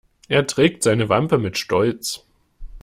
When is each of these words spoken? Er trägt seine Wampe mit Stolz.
Er 0.29 0.47
trägt 0.47 0.81
seine 0.81 1.09
Wampe 1.09 1.37
mit 1.37 1.59
Stolz. 1.59 2.25